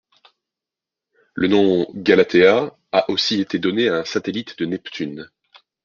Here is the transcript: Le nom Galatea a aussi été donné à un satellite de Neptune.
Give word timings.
Le 1.35 1.47
nom 1.47 1.85
Galatea 1.93 2.75
a 2.91 3.11
aussi 3.11 3.39
été 3.39 3.59
donné 3.59 3.87
à 3.87 3.97
un 3.97 4.03
satellite 4.03 4.57
de 4.57 4.65
Neptune. 4.65 5.29